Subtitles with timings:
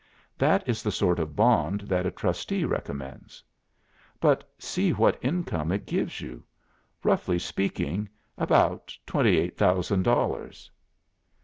[0.35, 3.43] That is the sort of bond that a trustee recommends.
[4.19, 6.43] But see what income it gives you.
[7.03, 10.71] Roughly speaking, about twenty eight thousand dollars.